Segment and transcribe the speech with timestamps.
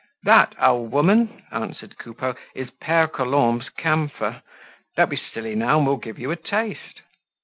[0.23, 4.41] "That, old woman," answered Coupeau, "is Pere Colombe's camphor.
[4.97, 7.01] Don't be silly now and we'll give you a taste."